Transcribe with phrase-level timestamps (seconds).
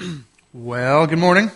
[0.52, 1.52] Well, good morning.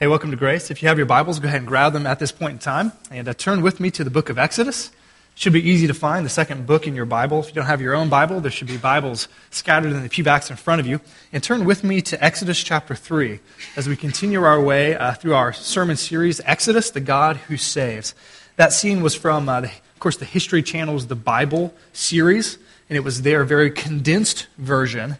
[0.00, 0.72] Hey, welcome to Grace.
[0.72, 2.92] If you have your Bibles, go ahead and grab them at this point in time
[3.12, 4.90] and uh, turn with me to the book of Exodus.
[5.36, 7.38] Should be easy to find, the second book in your Bible.
[7.38, 10.24] If you don't have your own Bible, there should be Bibles scattered in the pew
[10.24, 11.00] pewbacks in front of you.
[11.32, 13.38] And turn with me to Exodus chapter 3
[13.76, 18.14] as we continue our way uh, through our sermon series, Exodus, the God Who Saves.
[18.56, 22.96] That scene was from, uh, the, of course, the History Channel's The Bible series, and
[22.96, 25.18] it was their very condensed version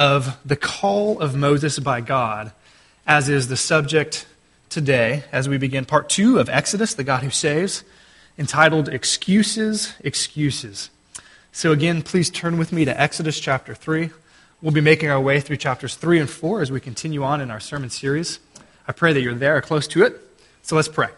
[0.00, 2.52] of the call of Moses by God,
[3.06, 4.26] as is the subject
[4.70, 7.84] today as we begin part two of Exodus, the God who saves,
[8.38, 10.88] entitled Excuses, Excuses.
[11.52, 14.08] So, again, please turn with me to Exodus chapter 3.
[14.62, 17.50] We'll be making our way through chapters 3 and 4 as we continue on in
[17.50, 18.40] our sermon series.
[18.88, 20.18] I pray that you're there or close to it.
[20.62, 21.08] So let's pray.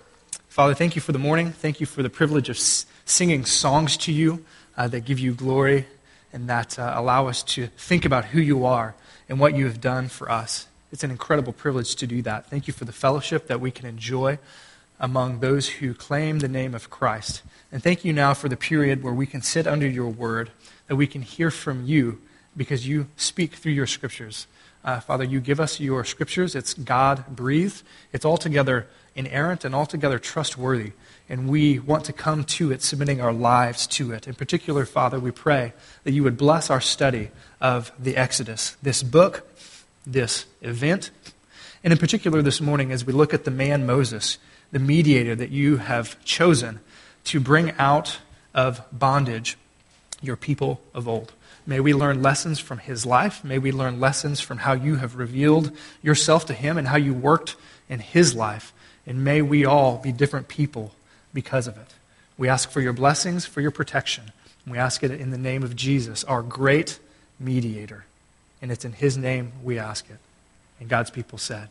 [0.48, 1.52] Father, thank you for the morning.
[1.52, 4.44] Thank you for the privilege of singing songs to you
[4.76, 5.86] uh, that give you glory
[6.32, 8.94] and that uh, allow us to think about who you are
[9.28, 10.66] and what you have done for us.
[10.90, 12.50] It's an incredible privilege to do that.
[12.50, 14.38] Thank you for the fellowship that we can enjoy
[15.00, 17.42] among those who claim the name of Christ.
[17.72, 20.50] And thank you now for the period where we can sit under your word,
[20.86, 22.20] that we can hear from you
[22.56, 24.46] because you speak through your scriptures.
[24.84, 26.54] Uh, Father, you give us your scriptures.
[26.54, 30.92] It's God breathed, it's altogether inerrant and altogether trustworthy
[31.32, 34.28] and we want to come to it, submitting our lives to it.
[34.28, 35.72] In particular, Father, we pray
[36.04, 39.48] that you would bless our study of the Exodus, this book,
[40.06, 41.10] this event,
[41.82, 44.36] and in particular this morning as we look at the man Moses,
[44.72, 46.80] the mediator that you have chosen
[47.24, 48.18] to bring out
[48.54, 49.56] of bondage
[50.20, 51.32] your people of old.
[51.66, 53.44] May we learn lessons from his life.
[53.44, 55.70] May we learn lessons from how you have revealed
[56.02, 57.56] yourself to him and how you worked
[57.88, 58.72] in his life.
[59.06, 60.92] And may we all be different people
[61.32, 61.94] because of it.
[62.36, 64.32] We ask for your blessings, for your protection.
[64.66, 66.98] We ask it in the name of Jesus, our great
[67.38, 68.04] mediator.
[68.60, 70.18] And it's in his name we ask it.
[70.80, 71.68] And God's people said,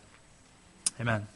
[0.99, 1.27] Amen.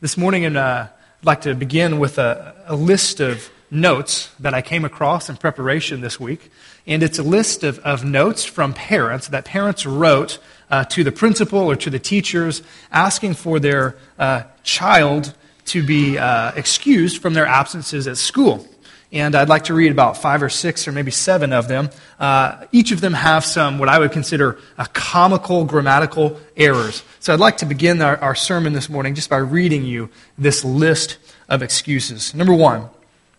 [0.00, 0.86] This morning, and, uh,
[1.20, 5.36] I'd like to begin with a, a list of notes that I came across in
[5.36, 6.50] preparation this week.
[6.86, 10.38] And it's a list of, of notes from parents that parents wrote
[10.70, 15.34] uh, to the principal or to the teachers asking for their uh, child
[15.66, 18.66] to be uh, excused from their absences at school.
[19.12, 21.90] And I'd like to read about five or six or maybe seven of them.
[22.20, 27.02] Uh, each of them have some, what I would consider, a comical grammatical errors.
[27.18, 30.64] So I'd like to begin our, our sermon this morning just by reading you this
[30.64, 32.34] list of excuses.
[32.34, 32.88] Number one,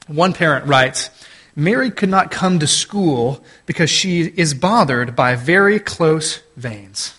[0.08, 1.10] one parent writes,
[1.56, 7.18] Mary could not come to school because she is bothered by very close veins.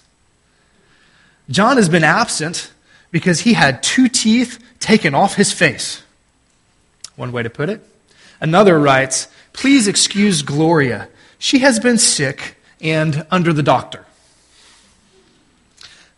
[1.50, 2.72] John has been absent
[3.10, 6.02] because he had two teeth taken off his face.
[7.16, 7.86] One way to put it.
[8.40, 11.08] Another writes, Please excuse Gloria.
[11.38, 14.06] She has been sick and under the doctor.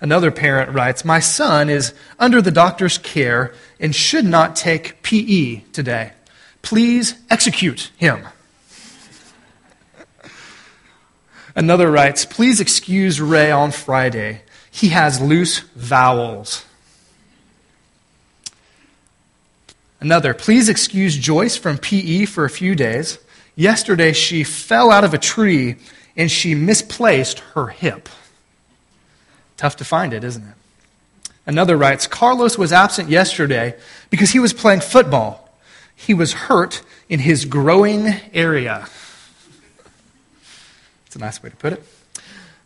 [0.01, 5.63] Another parent writes, My son is under the doctor's care and should not take PE
[5.73, 6.13] today.
[6.65, 8.27] Please execute him.
[11.55, 14.41] Another writes, Please excuse Ray on Friday.
[14.71, 16.65] He has loose vowels.
[20.01, 23.19] Another, please excuse Joyce from PE for a few days.
[23.55, 25.77] Yesterday she fell out of a tree
[26.17, 28.09] and she misplaced her hip.
[29.59, 31.31] Tough to find it, isn't it?
[31.47, 33.77] Another writes Carlos was absent yesterday
[34.09, 35.44] because he was playing football.
[35.97, 38.87] He was hurt in his growing area.
[41.05, 41.83] That's a nice way to put it.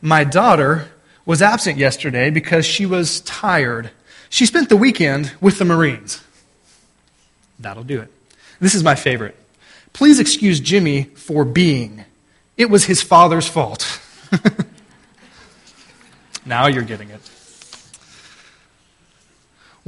[0.00, 0.88] My daughter
[1.26, 3.90] was absent yesterday because she was tired.
[4.30, 6.22] She spent the weekend with the Marines.
[7.58, 8.10] That'll do it.
[8.60, 9.36] This is my favorite.
[9.92, 12.04] Please excuse Jimmy for being.
[12.56, 14.00] It was his father's fault.
[16.46, 17.20] now you're getting it.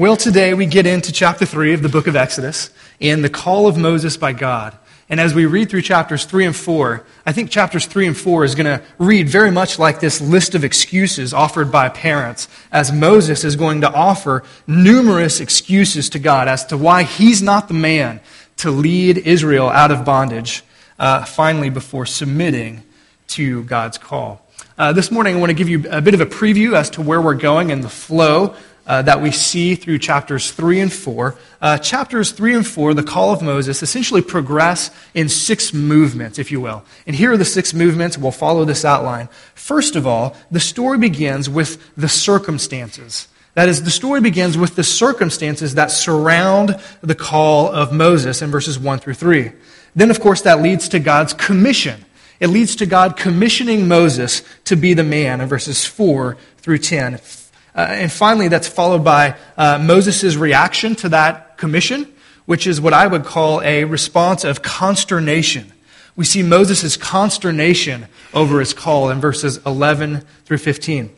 [0.00, 2.70] Well, today we get into chapter 3 of the book of Exodus
[3.02, 4.74] and the call of Moses by God.
[5.10, 8.44] And as we read through chapters 3 and 4, I think chapters 3 and 4
[8.44, 12.90] is going to read very much like this list of excuses offered by parents, as
[12.90, 17.74] Moses is going to offer numerous excuses to God as to why he's not the
[17.74, 18.20] man
[18.56, 20.64] to lead Israel out of bondage,
[20.98, 22.84] uh, finally, before submitting
[23.26, 24.46] to God's call.
[24.78, 27.02] Uh, this morning, I want to give you a bit of a preview as to
[27.02, 28.54] where we're going and the flow
[28.90, 31.36] uh, that we see through chapters 3 and 4.
[31.60, 36.50] Uh, chapters 3 and 4, the call of Moses, essentially progress in six movements, if
[36.50, 36.82] you will.
[37.06, 38.18] And here are the six movements.
[38.18, 39.28] We'll follow this outline.
[39.54, 43.28] First of all, the story begins with the circumstances.
[43.54, 48.50] That is, the story begins with the circumstances that surround the call of Moses in
[48.50, 49.52] verses 1 through 3.
[49.94, 52.04] Then, of course, that leads to God's commission
[52.40, 57.20] It leads to God commissioning Moses to be the man in verses 4 through 10.
[57.80, 62.06] Uh, and finally, that's followed by uh, Moses' reaction to that commission,
[62.44, 65.72] which is what I would call a response of consternation.
[66.14, 71.08] We see Moses' consternation over his call in verses 11 through 15.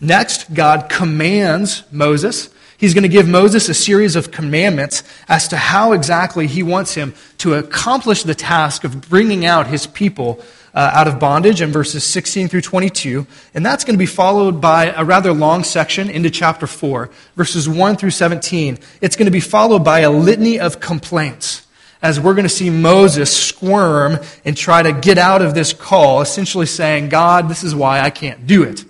[0.00, 2.48] Next, God commands Moses.
[2.78, 6.94] He's going to give Moses a series of commandments as to how exactly he wants
[6.94, 10.42] him to accomplish the task of bringing out his people
[10.74, 13.26] uh, out of bondage in verses 16 through 22.
[13.54, 17.68] And that's going to be followed by a rather long section into chapter 4, verses
[17.68, 18.78] 1 through 17.
[19.00, 21.64] It's going to be followed by a litany of complaints
[22.02, 26.20] as we're going to see Moses squirm and try to get out of this call,
[26.20, 28.84] essentially saying, God, this is why I can't do it.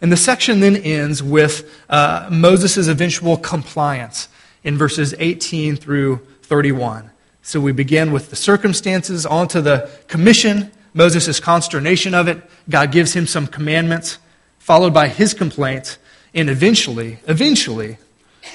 [0.00, 4.28] And the section then ends with uh, Moses' eventual compliance
[4.64, 7.10] in verses 18 through 31.
[7.42, 12.42] So we begin with the circumstances, onto the commission, Moses' consternation of it.
[12.68, 14.18] God gives him some commandments,
[14.58, 15.98] followed by his complaints,
[16.34, 17.98] and eventually, eventually,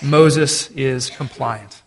[0.01, 1.81] Moses is compliant.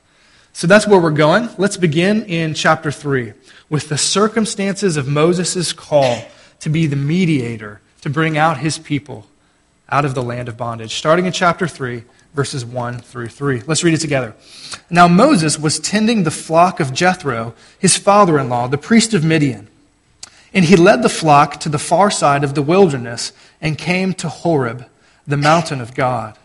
[0.52, 1.48] So that's where we're going.
[1.58, 3.32] Let's begin in chapter 3
[3.68, 6.24] with the circumstances of Moses' call
[6.60, 9.26] to be the mediator, to bring out his people
[9.88, 10.94] out of the land of bondage.
[10.94, 12.04] Starting in chapter 3,
[12.34, 13.62] verses 1 through 3.
[13.66, 14.34] Let's read it together.
[14.88, 19.24] Now Moses was tending the flock of Jethro, his father in law, the priest of
[19.24, 19.68] Midian.
[20.54, 24.28] And he led the flock to the far side of the wilderness and came to
[24.28, 24.86] Horeb,
[25.26, 26.38] the mountain of God.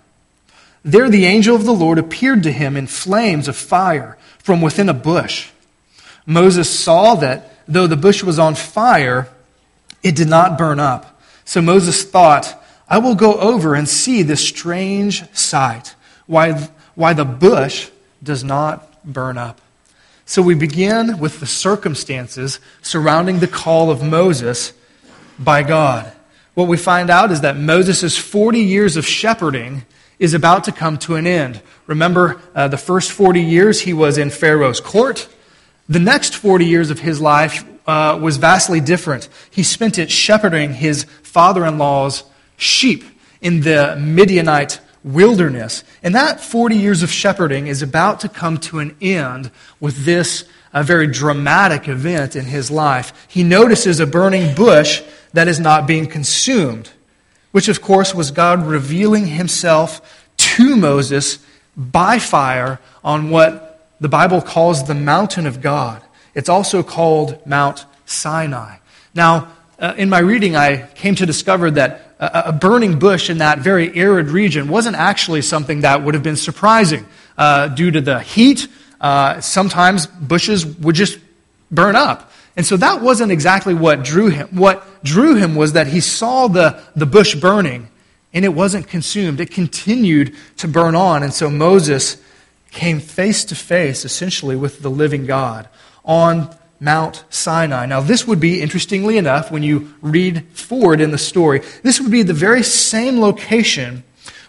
[0.83, 4.89] There the angel of the Lord appeared to him in flames of fire from within
[4.89, 5.51] a bush.
[6.25, 9.29] Moses saw that though the bush was on fire,
[10.01, 11.21] it did not burn up.
[11.45, 12.55] So Moses thought,
[12.87, 15.95] I will go over and see this strange sight,
[16.25, 17.89] why, why the bush
[18.23, 19.61] does not burn up.
[20.29, 24.73] So we begin with the circumstances surrounding the call of Moses
[25.39, 26.11] by God.
[26.53, 29.87] What we find out is that Moses' 40 years of shepherding
[30.19, 31.63] is about to come to an end.
[31.87, 35.27] Remember, uh, the first 40 years he was in Pharaoh's court.
[35.89, 39.29] The next 40 years of his life uh, was vastly different.
[39.49, 42.23] He spent it shepherding his father in law's
[42.55, 43.03] sheep
[43.41, 45.83] in the Midianite wilderness.
[46.03, 50.45] And that 40 years of shepherding is about to come to an end with this
[50.73, 53.27] a very dramatic event in his life.
[53.27, 55.01] He notices a burning bush
[55.33, 56.91] that is not being consumed,
[57.51, 61.39] which of course was God revealing himself to Moses
[61.75, 66.03] by fire on what the Bible calls the mountain of God.
[66.35, 68.77] It's also called Mount Sinai.
[69.13, 73.59] Now, uh, in my reading, I came to discover that a, burning bush in that
[73.59, 77.05] very arid region wasn't actually something that would have been surprising
[77.37, 78.67] uh, due to the heat.
[78.99, 81.17] Uh, sometimes bushes would just
[81.71, 82.31] burn up.
[82.57, 84.49] And so that wasn't exactly what drew him.
[84.51, 87.87] What drew him was that he saw the, the bush burning
[88.33, 89.39] and it wasn't consumed.
[89.39, 91.23] It continued to burn on.
[91.23, 92.21] And so Moses
[92.71, 95.69] came face to face, essentially, with the living God
[96.03, 97.85] on Mount Sinai.
[97.85, 102.11] Now, this would be, interestingly enough, when you read forward in the story, this would
[102.11, 104.03] be the very same location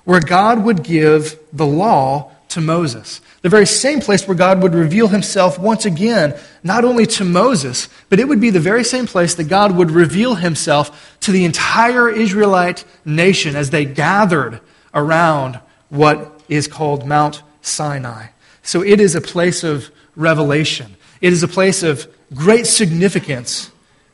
[0.04, 3.20] where God would give the law to Moses.
[3.42, 7.88] The very same place where God would reveal himself once again, not only to Moses,
[8.08, 11.44] but it would be the very same place that God would reveal himself to the
[11.44, 14.60] entire Israelite nation as they gathered
[14.92, 18.26] around what is called Mount Sinai.
[18.62, 20.96] So it is a place of revelation.
[21.20, 23.70] It is a place of great significance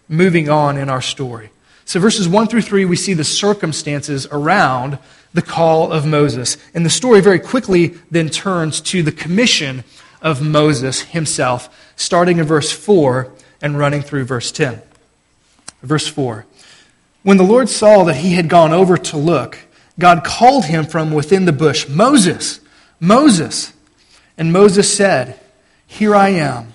[0.09, 1.51] moving on in our story.
[1.85, 4.99] So, verses 1 through 3, we see the circumstances around
[5.33, 6.57] the call of Moses.
[6.75, 9.85] And the story very quickly then turns to the commission
[10.21, 13.33] of Moses himself, starting in verse 4
[13.63, 14.83] and running through verse 10.
[15.83, 16.47] Verse 4
[17.23, 19.59] When the Lord saw that he had gone over to look,
[19.99, 22.61] God called him from within the bush, Moses,
[22.99, 23.73] Moses.
[24.37, 25.39] And Moses said,
[25.87, 26.75] Here I am.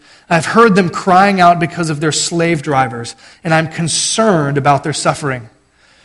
[0.31, 4.93] I've heard them crying out because of their slave drivers, and I'm concerned about their
[4.93, 5.49] suffering.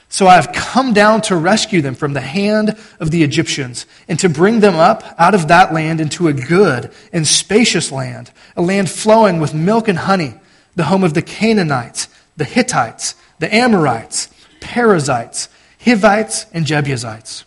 [0.09, 4.19] So I have come down to rescue them from the hand of the Egyptians and
[4.19, 8.63] to bring them up out of that land into a good and spacious land, a
[8.63, 10.35] land flowing with milk and honey,
[10.75, 14.29] the home of the Canaanites, the Hittites, the Amorites,
[14.61, 15.49] Perizzites,
[15.85, 17.45] Hivites, and Jebusites.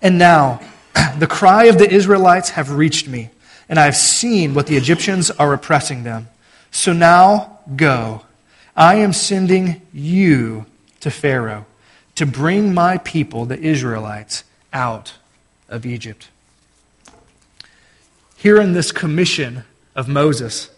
[0.00, 0.60] And now,
[1.18, 3.30] the cry of the Israelites have reached me,
[3.68, 6.28] and I have seen what the Egyptians are oppressing them.
[6.70, 8.22] So now go.
[8.76, 10.66] I am sending you
[11.00, 11.66] to Pharaoh
[12.16, 15.14] to bring my people, the Israelites, out
[15.68, 16.28] of Egypt.
[18.36, 20.70] Here in this commission of Moses,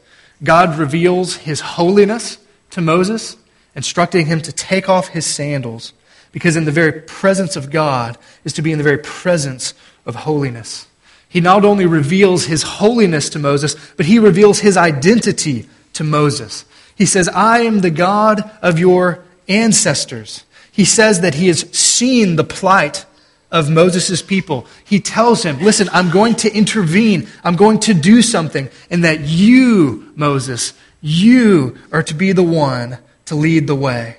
[0.42, 2.38] God reveals his holiness
[2.70, 3.36] to Moses,
[3.74, 5.92] instructing him to take off his sandals,
[6.32, 9.74] because in the very presence of God is to be in the very presence
[10.04, 10.86] of holiness.
[11.28, 16.64] He not only reveals his holiness to Moses, but he reveals his identity to Moses.
[16.94, 20.44] He says, I am the God of your ancestors.
[20.72, 23.06] He says that he has seen the plight
[23.50, 24.66] of Moses' people.
[24.84, 27.28] He tells him, Listen, I'm going to intervene.
[27.44, 28.68] I'm going to do something.
[28.90, 34.16] And that you, Moses, you are to be the one to lead the way.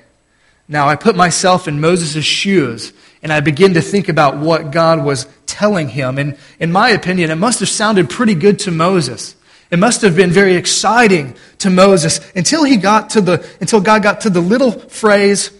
[0.67, 5.03] Now, I put myself in Moses' shoes and I begin to think about what God
[5.03, 6.19] was telling him.
[6.19, 9.35] And in my opinion, it must have sounded pretty good to Moses.
[9.71, 14.03] It must have been very exciting to Moses until he got to the, until God
[14.03, 15.51] got to the little phrase,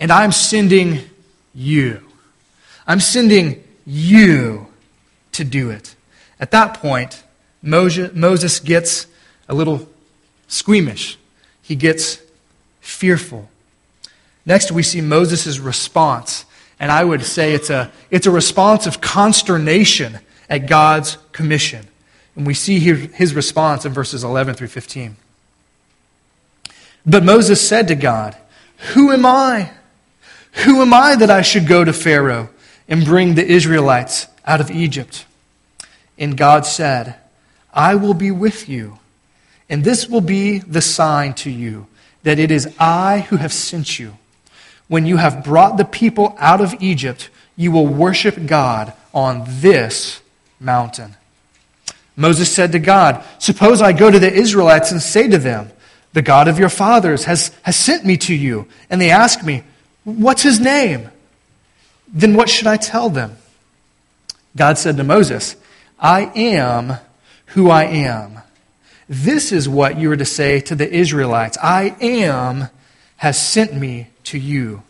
[0.00, 1.02] and I'm sending
[1.54, 2.02] you.
[2.84, 4.66] I'm sending you
[5.32, 5.94] to do it.
[6.40, 7.22] At that point,
[7.62, 9.06] Moses gets
[9.48, 9.88] a little
[10.48, 11.16] squeamish.
[11.62, 12.20] He gets
[12.80, 13.48] fearful.
[14.44, 16.44] Next, we see Moses' response.
[16.84, 20.18] And I would say it's a, it's a response of consternation
[20.50, 21.88] at God's commission.
[22.36, 25.16] And we see here his response in verses 11 through 15.
[27.06, 28.36] But Moses said to God,
[28.92, 29.70] Who am I?
[30.66, 32.50] Who am I that I should go to Pharaoh
[32.86, 35.24] and bring the Israelites out of Egypt?
[36.18, 37.14] And God said,
[37.72, 38.98] I will be with you,
[39.70, 41.86] and this will be the sign to you
[42.24, 44.18] that it is I who have sent you.
[44.94, 50.22] When you have brought the people out of Egypt, you will worship God on this
[50.60, 51.16] mountain.
[52.14, 55.72] Moses said to God, Suppose I go to the Israelites and say to them,
[56.12, 58.68] The God of your fathers has, has sent me to you.
[58.88, 59.64] And they ask me,
[60.04, 61.10] What's his name?
[62.06, 63.36] Then what should I tell them?
[64.56, 65.56] God said to Moses,
[65.98, 66.98] I am
[67.46, 68.38] who I am.
[69.08, 72.68] This is what you are to say to the Israelites I am
[73.16, 74.82] has sent me to you.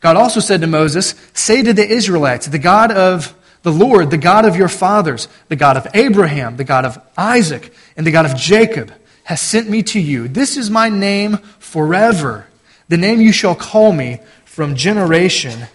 [0.00, 4.18] God also said to Moses, Say to the Israelites, the God of the Lord, the
[4.18, 8.26] God of your fathers, the God of Abraham, the God of Isaac, and the God
[8.26, 8.92] of Jacob,
[9.24, 10.28] has sent me to you.
[10.28, 12.46] This is my name forever,
[12.88, 15.66] the name you shall call me from generation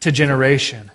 [0.00, 0.90] to generation.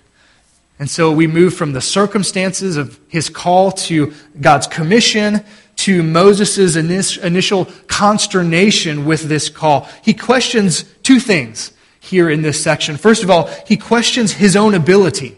[0.78, 5.46] And so we move from the circumstances of his call to God's commission
[5.82, 9.88] to Moses' initial consternation with this call.
[10.04, 12.98] He questions two things here in this section.
[12.98, 15.38] First of all, he questions his own ability.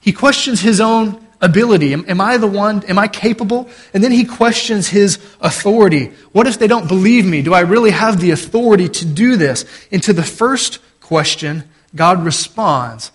[0.00, 1.94] He questions his own ability.
[1.94, 2.84] Am, am, I the one?
[2.84, 3.66] Am I capable?
[3.94, 6.12] And then he questions his authority.
[6.32, 7.40] What if they don't believe me?
[7.40, 9.64] Do I really have the authority to do this?
[9.90, 11.64] And to the first question,
[11.94, 13.10] God responds.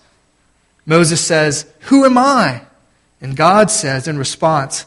[0.86, 2.62] Moses says, Who am I?
[3.20, 4.86] And God says in response,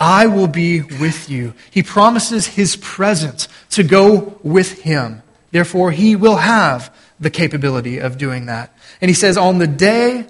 [0.00, 1.54] I will be with you.
[1.70, 5.22] He promises his presence to go with him.
[5.50, 8.76] Therefore, he will have the capability of doing that.
[9.00, 10.26] And he says, On the day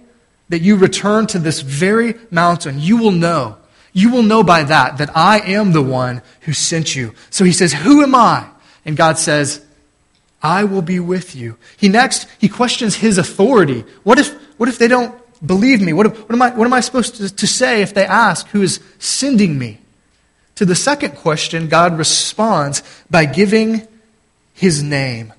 [0.49, 3.59] that you return to this very mountain, you will know.
[3.93, 7.15] You will know by that that I am the one who sent you.
[7.31, 8.49] So he says, Who am I?
[8.85, 9.65] And God says,
[10.43, 11.57] I will be with you.
[11.77, 13.85] He next, he questions his authority.
[14.05, 15.15] What if, what if they don't
[15.45, 15.93] believe me?
[15.93, 18.63] What, what, am, I, what am I supposed to, to say if they ask who
[18.63, 19.79] is sending me?
[20.57, 23.87] To the second question, God responds by giving
[24.55, 25.33] his name.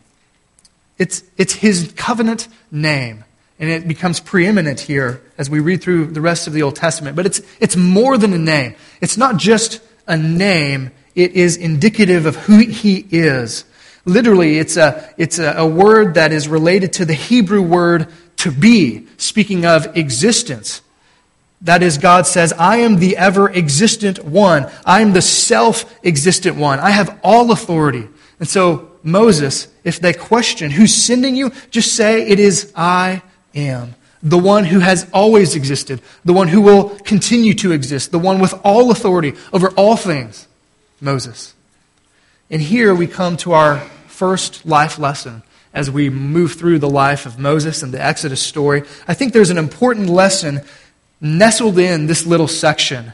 [0.98, 3.26] It's, it's his covenant name.
[3.60, 7.18] And it becomes preeminent here as we read through the rest of the Old Testament.
[7.18, 8.76] But it's, it's more than a name.
[9.02, 13.66] It's not just a name, it is indicative of who he is.
[14.06, 18.08] Literally, it's a, it's a, a word that is related to the Hebrew word
[18.40, 20.82] to be, speaking of existence.
[21.62, 24.72] That is, God says, I am the ever existent one.
[24.86, 26.80] I am the self existent one.
[26.80, 28.08] I have all authority.
[28.40, 33.22] And so, Moses, if they question who's sending you, just say, It is I
[33.54, 33.96] am.
[34.24, 38.40] The one who has always existed, the one who will continue to exist, the one
[38.40, 40.48] with all authority over all things,
[41.02, 41.54] Moses.
[42.50, 45.44] And here we come to our first life lesson
[45.74, 49.50] as we move through the life of Moses and the Exodus story, I think there's
[49.50, 50.62] an important lesson
[51.22, 53.14] nestled in this little section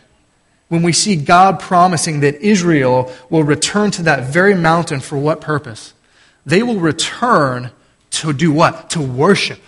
[0.67, 5.41] when we see God promising that Israel will return to that very mountain for what
[5.41, 5.93] purpose?
[6.45, 7.71] they will return
[8.11, 8.91] to do what?
[8.91, 9.59] To worship.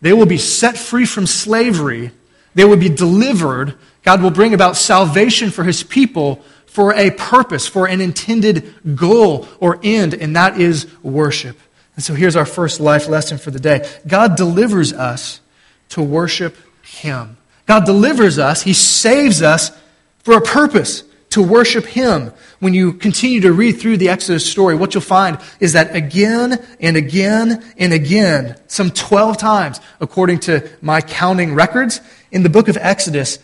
[0.00, 2.10] They will be set free from slavery.
[2.54, 3.74] They will be delivered.
[4.02, 9.48] God will bring about salvation for his people for a purpose, for an intended goal
[9.58, 11.58] or end, and that is worship.
[11.98, 15.40] And so here's our first life lesson for the day God delivers us
[15.88, 17.36] to worship him.
[17.66, 19.76] God delivers us, he saves us
[20.20, 22.32] for a purpose to worship Him.
[22.60, 26.64] When you continue to read through the Exodus story, what you'll find is that again
[26.78, 32.00] and again and again, some 12 times, according to my counting records,
[32.30, 33.40] in the book of Exodus,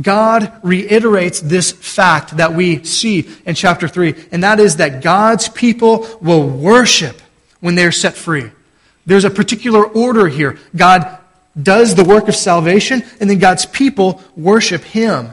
[0.00, 5.48] God reiterates this fact that we see in chapter 3, and that is that God's
[5.48, 7.21] people will worship
[7.62, 8.50] when they are set free.
[9.06, 10.58] There's a particular order here.
[10.76, 11.18] God
[11.60, 15.32] does the work of salvation, and then God's people worship Him.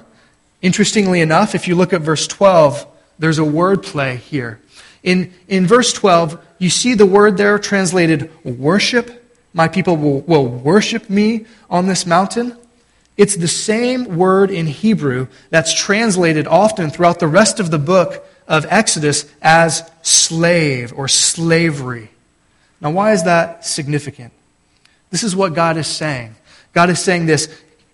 [0.62, 2.86] Interestingly enough, if you look at verse 12,
[3.18, 4.62] there's a word play here.
[5.04, 9.26] In, in verse 12, you see the word there translated worship.
[9.54, 12.56] My people will, will worship me on this mountain.
[13.18, 18.26] It's the same word in Hebrew that's translated often throughout the rest of the book
[18.48, 22.10] of Exodus as slave or slavery.
[22.82, 24.32] Now, why is that significant?
[25.12, 26.36] This is what God is saying.
[26.74, 27.50] God is saying this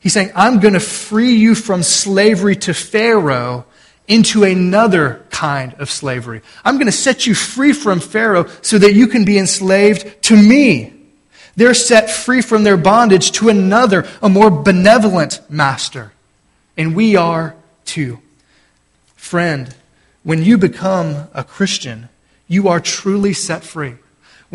[0.05, 3.65] He's saying, I'm going to free you from slavery to Pharaoh
[4.07, 6.41] into another kind of slavery.
[6.63, 10.37] I'm going to set you free from Pharaoh so that you can be enslaved to
[10.37, 10.93] me.
[11.55, 16.11] They're set free from their bondage to another, a more benevolent master.
[16.77, 18.19] And we are too.
[19.15, 19.73] Friend,
[20.21, 22.09] when you become a Christian,
[22.47, 23.95] you are truly set free.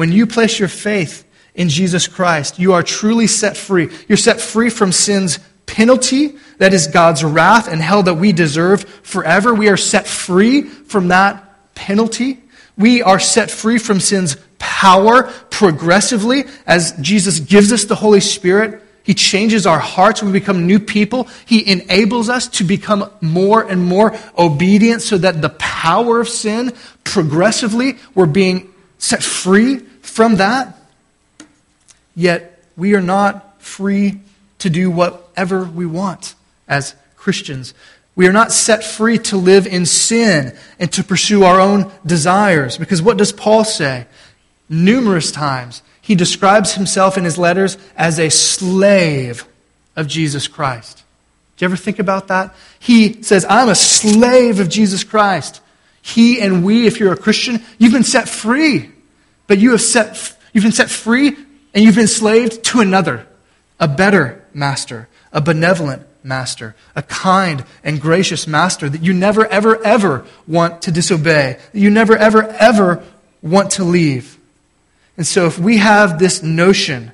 [0.01, 3.91] When you place your faith in Jesus Christ, you are truly set free.
[4.09, 8.85] You're set free from sin's penalty, that is God's wrath and hell that we deserve
[9.03, 9.53] forever.
[9.53, 12.43] We are set free from that penalty.
[12.79, 18.83] We are set free from sin's power progressively as Jesus gives us the Holy Spirit.
[19.03, 20.23] He changes our hearts.
[20.23, 21.29] We become new people.
[21.45, 26.73] He enables us to become more and more obedient so that the power of sin
[27.05, 30.77] progressively, we're being set free from that.
[32.15, 34.21] Yet we are not free
[34.59, 36.35] to do whatever we want
[36.69, 37.75] as Christians.
[38.17, 42.77] We are not set free to live in sin and to pursue our own desires.
[42.77, 44.07] Because what does Paul say?
[44.69, 49.45] Numerous times, he describes himself in his letters as a slave
[49.97, 51.03] of Jesus Christ.
[51.57, 52.55] Do you ever think about that?
[52.79, 55.61] He says, I'm a slave of Jesus Christ.
[56.03, 58.91] He and we, if you're a Christian, you've been set free.
[59.51, 61.37] But you have set, you've been set free
[61.75, 63.27] and you've been enslaved to another,
[63.81, 69.83] a better master, a benevolent master, a kind and gracious master that you never, ever,
[69.83, 73.03] ever want to disobey, that you never, ever, ever
[73.43, 74.39] want to leave.
[75.17, 77.11] And so, if we have this notion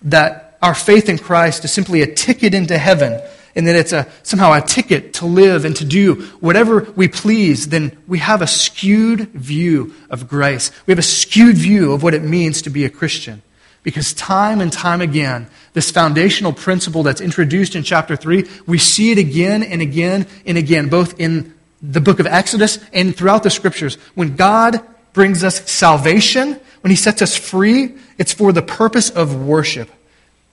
[0.00, 3.20] that our faith in Christ is simply a ticket into heaven,
[3.54, 7.68] and that it's a, somehow a ticket to live and to do whatever we please,
[7.68, 10.70] then we have a skewed view of grace.
[10.86, 13.42] We have a skewed view of what it means to be a Christian.
[13.82, 19.12] Because time and time again, this foundational principle that's introduced in chapter 3, we see
[19.12, 23.50] it again and again and again, both in the book of Exodus and throughout the
[23.50, 23.94] scriptures.
[24.14, 24.80] When God
[25.12, 29.90] brings us salvation, when He sets us free, it's for the purpose of worship.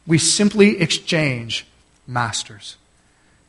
[0.07, 1.65] We simply exchange
[2.07, 2.77] masters.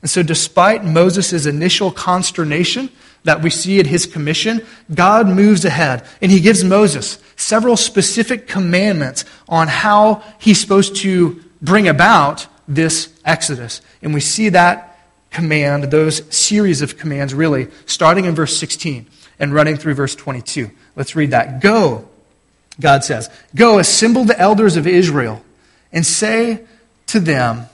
[0.02, 2.90] And so, despite Moses' initial consternation
[3.24, 8.46] that we see at his commission, God moves ahead and he gives Moses several specific
[8.46, 13.80] commandments on how he's supposed to bring about this exodus.
[14.02, 14.98] And we see that
[15.30, 19.06] command, those series of commands, really, starting in verse 16
[19.38, 20.70] and running through verse 22.
[20.94, 21.60] Let's read that.
[21.60, 22.08] Go,
[22.80, 25.42] God says, go assemble the elders of Israel
[25.92, 26.64] and say
[27.08, 27.66] to them,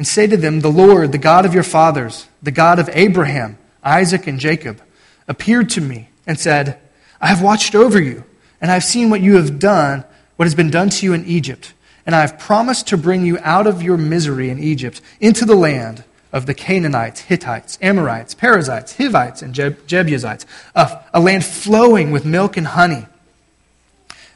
[0.00, 3.58] and say to them, The Lord, the God of your fathers, the God of Abraham,
[3.84, 4.80] Isaac, and Jacob,
[5.28, 6.78] appeared to me and said,
[7.20, 8.24] I have watched over you,
[8.62, 10.04] and I have seen what you have done,
[10.36, 11.74] what has been done to you in Egypt.
[12.06, 15.54] And I have promised to bring you out of your misery in Egypt into the
[15.54, 19.52] land of the Canaanites, Hittites, Amorites, Perizzites, Hivites, and
[19.86, 23.04] Jebusites, a, a land flowing with milk and honey.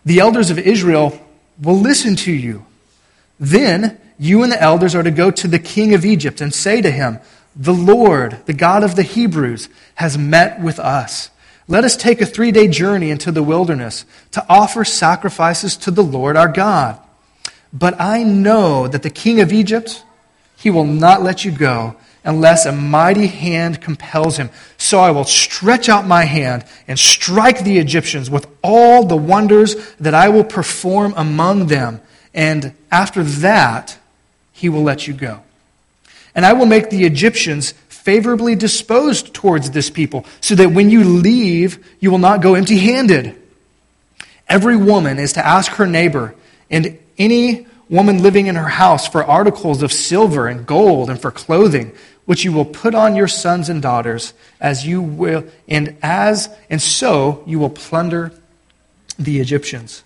[0.04, 1.18] The elders of Israel
[1.58, 2.66] will listen to you.
[3.40, 6.80] Then you and the elders are to go to the king of Egypt and say
[6.80, 7.18] to him,
[7.56, 11.30] The Lord, the God of the Hebrews, has met with us.
[11.66, 16.02] Let us take a three day journey into the wilderness to offer sacrifices to the
[16.02, 17.00] Lord our God.
[17.72, 20.04] But I know that the king of Egypt,
[20.56, 24.50] he will not let you go unless a mighty hand compels him.
[24.78, 29.92] So I will stretch out my hand and strike the Egyptians with all the wonders
[29.96, 32.00] that I will perform among them.
[32.32, 33.98] And after that,
[34.54, 35.42] he will let you go.
[36.34, 41.04] And I will make the Egyptians favorably disposed towards this people, so that when you
[41.04, 43.40] leave, you will not go empty handed.
[44.48, 46.34] Every woman is to ask her neighbor,
[46.70, 51.30] and any woman living in her house for articles of silver and gold and for
[51.30, 51.92] clothing
[52.24, 56.80] which you will put on your sons and daughters as you will and as and
[56.80, 58.32] so you will plunder
[59.18, 60.02] the Egyptians.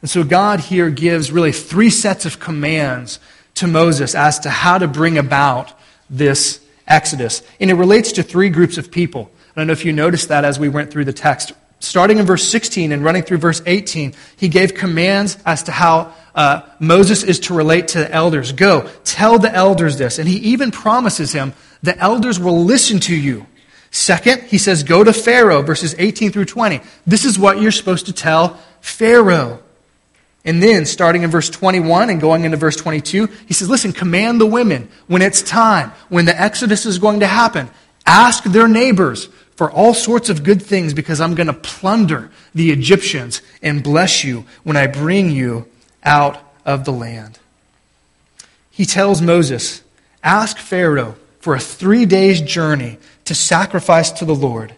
[0.00, 3.18] And so God here gives really three sets of commands
[3.60, 5.72] to Moses as to how to bring about
[6.10, 7.42] this exodus.
[7.60, 9.30] And it relates to three groups of people.
[9.54, 11.52] I don't know if you noticed that as we went through the text.
[11.78, 16.12] Starting in verse 16 and running through verse 18, he gave commands as to how
[16.34, 18.52] uh, Moses is to relate to the elders.
[18.52, 20.18] Go, tell the elders this.
[20.18, 23.46] And he even promises him, the elders will listen to you.
[23.90, 26.80] Second, he says, go to Pharaoh, verses 18 through 20.
[27.06, 29.62] This is what you're supposed to tell Pharaoh.
[30.44, 34.40] And then, starting in verse 21 and going into verse 22, he says, Listen, command
[34.40, 37.68] the women when it's time, when the Exodus is going to happen.
[38.06, 42.70] Ask their neighbors for all sorts of good things because I'm going to plunder the
[42.70, 45.68] Egyptians and bless you when I bring you
[46.02, 47.38] out of the land.
[48.70, 49.82] He tells Moses,
[50.24, 54.74] Ask Pharaoh for a three days journey to sacrifice to the Lord.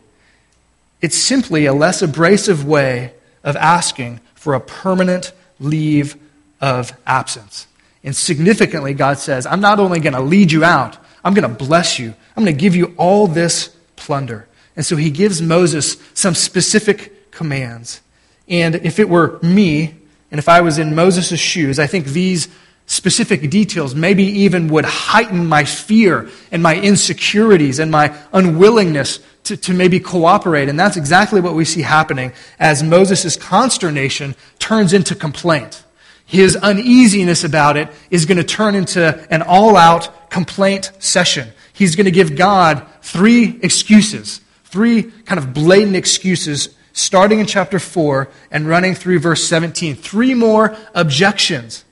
[1.01, 3.13] It's simply a less abrasive way
[3.45, 6.17] of asking for a permanent leave
[6.61, 7.67] of absence.
[8.05, 11.65] And significantly, God says, I'm not only going to lead you out, I'm going to
[11.65, 12.15] bless you.
[12.37, 14.49] I'm going to give you all this plunder.
[14.75, 18.01] And so he gives Moses some specific commands.
[18.49, 19.95] And if it were me,
[20.31, 22.49] and if I was in Moses' shoes, I think these
[22.87, 29.57] specific details maybe even would heighten my fear and my insecurities and my unwillingness to,
[29.57, 30.69] to maybe cooperate.
[30.69, 35.85] And that's exactly what we see happening as Moses' consternation turns into complaint.
[36.25, 41.49] His uneasiness about it is going to turn into an all out complaint session.
[41.73, 47.79] He's going to give God three excuses, three kind of blatant excuses starting in chapter
[47.79, 49.97] 4 and running through verse 17.
[49.97, 51.85] Three more objections.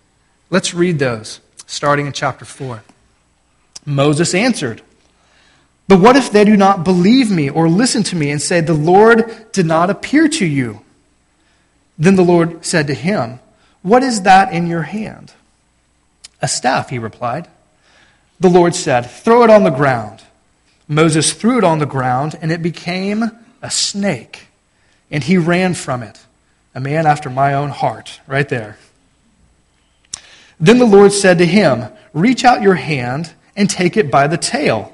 [0.51, 2.83] Let's read those, starting in chapter 4.
[3.87, 4.83] Moses answered,
[5.89, 8.75] But what if they do not believe me or listen to me and say, The
[8.75, 10.81] Lord did not appear to you?
[11.99, 13.41] Then the Lord said to him,
[13.83, 15.33] What is that in your hand?
[16.43, 17.49] A staff, he replied.
[18.41, 20.23] The Lord said, Throw it on the ground.
[20.89, 23.31] Moses threw it on the ground, and it became
[23.63, 24.49] a snake
[25.11, 26.21] and he ran from it.
[26.75, 28.79] A man after my own heart, right there.
[30.61, 34.37] Then the Lord said to him, Reach out your hand and take it by the
[34.37, 34.93] tail.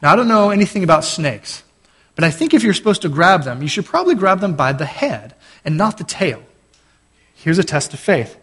[0.00, 1.62] Now, I don't know anything about snakes,
[2.14, 4.72] but I think if you're supposed to grab them, you should probably grab them by
[4.72, 6.42] the head and not the tail.
[7.34, 8.36] Here's a test of faith.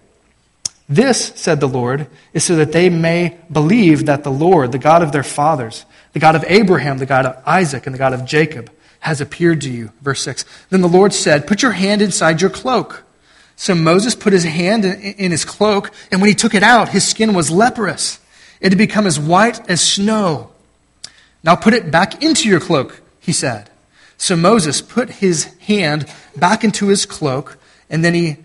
[0.88, 5.01] This, said the Lord, is so that they may believe that the Lord, the God
[5.01, 8.25] of their fathers, the God of Abraham, the God of Isaac, and the God of
[8.25, 9.91] Jacob, has appeared to you.
[10.01, 10.45] Verse 6.
[10.69, 13.05] Then the Lord said, Put your hand inside your cloak.
[13.56, 17.08] So Moses put his hand in his cloak, and when he took it out, his
[17.08, 18.20] skin was leprous.
[18.60, 20.52] It had become as white as snow.
[21.44, 23.70] Now put it back into your cloak, he said.
[24.18, 27.58] So Moses put his hand back into his cloak,
[27.89, 28.38] and then he,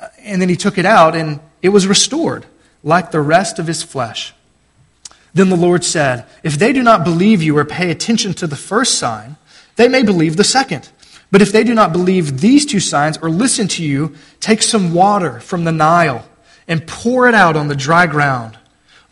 [0.00, 2.46] uh, and then he took it out, and it was restored,
[2.82, 4.34] like the rest of his flesh.
[5.34, 8.56] Then the Lord said, If they do not believe you or pay attention to the
[8.56, 9.36] first sign,
[9.76, 10.88] they may believe the second.
[11.36, 14.94] But if they do not believe these two signs or listen to you, take some
[14.94, 16.24] water from the Nile
[16.66, 18.56] and pour it out on the dry ground.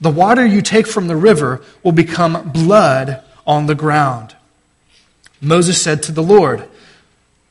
[0.00, 4.34] The water you take from the river will become blood on the ground.
[5.42, 6.66] Moses said to the Lord,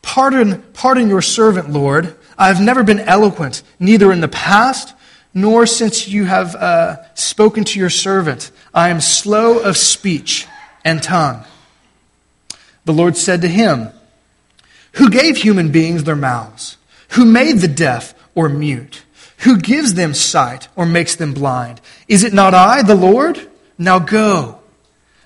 [0.01, 2.15] Pardon, pardon your servant, Lord.
[2.35, 4.95] I have never been eloquent, neither in the past
[5.35, 8.49] nor since you have uh, spoken to your servant.
[8.73, 10.47] I am slow of speech
[10.83, 11.43] and tongue.
[12.85, 13.91] The Lord said to him,
[14.93, 16.77] Who gave human beings their mouths?
[17.09, 19.03] Who made the deaf or mute?
[19.39, 21.81] Who gives them sight or makes them blind?
[22.07, 23.49] Is it not I, the Lord?
[23.77, 24.59] Now go.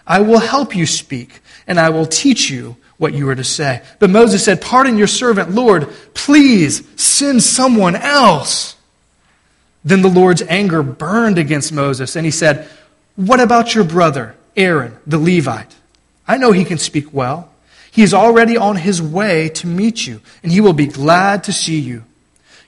[0.05, 3.83] I will help you speak, and I will teach you what you are to say.
[3.99, 5.89] But Moses said, Pardon your servant, Lord.
[6.13, 8.75] Please send someone else.
[9.83, 12.67] Then the Lord's anger burned against Moses, and he said,
[13.15, 15.75] What about your brother, Aaron, the Levite?
[16.27, 17.49] I know he can speak well.
[17.91, 21.53] He is already on his way to meet you, and he will be glad to
[21.53, 22.03] see you.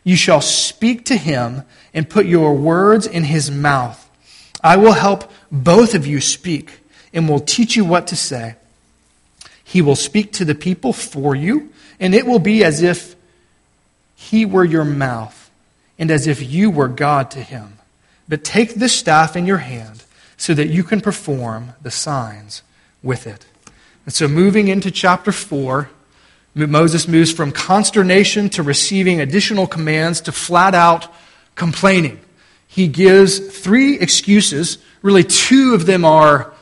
[0.04, 4.10] You shall speak to him and put your words in his mouth.
[4.64, 6.80] I will help both of you speak.
[7.14, 8.56] and will teach you what to say.
[9.64, 13.16] He will speak to the people for you, and it will be as if
[14.16, 15.50] he were your mouth,
[15.98, 17.80] and as if you were God to him.
[18.28, 20.04] But take this staff in your hand
[20.38, 22.62] so that you can perform the signs
[23.02, 23.46] with it.
[24.06, 25.90] And so, moving into chapter 4,
[26.56, 31.08] Moses moves from consternation to receiving additional commands to flat out
[31.56, 32.20] complaining.
[32.68, 34.78] He gives three excuses.
[35.02, 36.54] Really, two of them are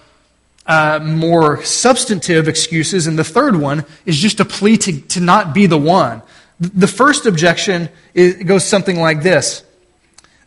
[0.66, 5.54] uh, more substantive excuses, and the third one is just a plea to, to not
[5.54, 6.22] be the one.
[6.60, 9.64] The first objection is, goes something like this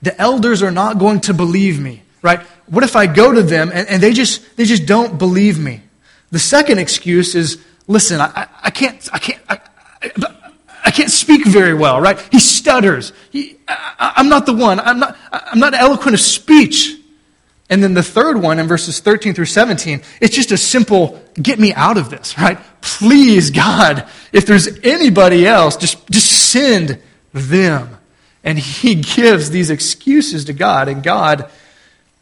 [0.03, 2.41] The elders are not going to believe me, right?
[2.67, 5.83] What if I go to them and, and they, just, they just don't believe me?
[6.31, 9.61] The second excuse is listen, I, I can't, I can't, I,
[10.85, 12.19] I, can't speak very well, right?
[12.31, 13.13] He stutters.
[13.31, 14.79] He, I, I'm not the one.
[14.81, 16.97] I'm not, I'm not eloquent of speech.
[17.69, 21.59] And then the third one in verses 13 through 17, it's just a simple, get
[21.61, 22.59] me out of this, right?
[22.81, 27.01] Please, God, if there's anybody else, just, just send
[27.33, 27.97] them.
[28.43, 31.49] And he gives these excuses to God, and God,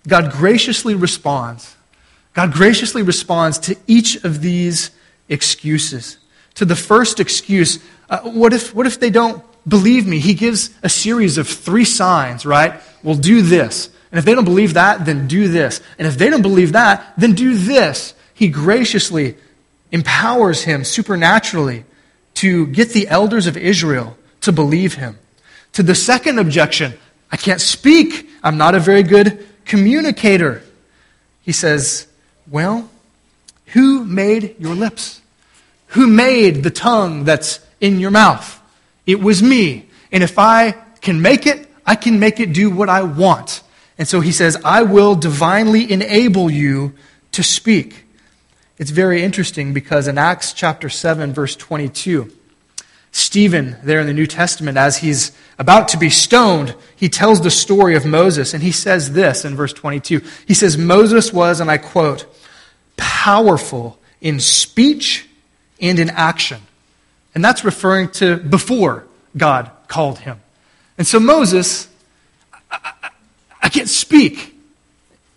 [0.06, 1.76] God graciously responds.
[2.38, 4.92] God graciously responds to each of these
[5.28, 6.18] excuses.
[6.54, 10.20] To the first excuse, uh, what, if, what if they don't believe me?
[10.20, 12.80] He gives a series of three signs, right?
[13.02, 13.90] Well, do this.
[14.12, 15.80] And if they don't believe that, then do this.
[15.98, 18.14] And if they don't believe that, then do this.
[18.34, 19.36] He graciously
[19.90, 21.84] empowers him supernaturally
[22.34, 25.18] to get the elders of Israel to believe him.
[25.72, 26.94] To the second objection,
[27.32, 28.30] I can't speak.
[28.44, 30.62] I'm not a very good communicator.
[31.42, 32.07] He says,
[32.50, 32.88] Well,
[33.66, 35.20] who made your lips?
[35.88, 38.60] Who made the tongue that's in your mouth?
[39.06, 39.86] It was me.
[40.12, 43.62] And if I can make it, I can make it do what I want.
[43.98, 46.94] And so he says, I will divinely enable you
[47.32, 48.04] to speak.
[48.78, 52.32] It's very interesting because in Acts chapter 7, verse 22,
[53.10, 57.50] Stephen, there in the New Testament, as he's about to be stoned, he tells the
[57.50, 60.20] story of Moses, and he says this in verse 22.
[60.46, 62.26] He says, Moses was, and I quote,
[62.98, 65.26] powerful in speech
[65.80, 66.60] and in action.
[67.34, 69.06] And that's referring to before
[69.36, 70.40] God called him.
[70.98, 71.88] And so Moses,
[72.70, 73.10] I, I,
[73.62, 74.54] I can't speak.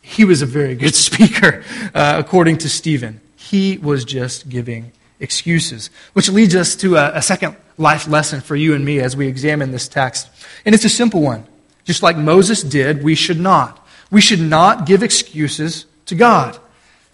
[0.02, 3.22] He was a very good speaker, uh, according to Stephen.
[3.38, 8.56] He was just giving excuses, which leads us to a, a second life lesson for
[8.56, 10.30] you and me as we examine this text.
[10.66, 11.46] And it's a simple one.
[11.84, 13.86] Just like Moses did, we should not.
[14.10, 16.58] We should not give excuses to God.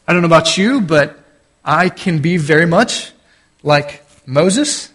[0.07, 1.19] I don't know about you, but
[1.65, 3.11] I can be very much
[3.61, 4.91] like Moses.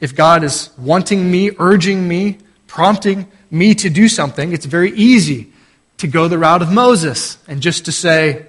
[0.00, 5.52] If God is wanting me, urging me, prompting me to do something, it's very easy
[5.98, 8.46] to go the route of Moses and just to say,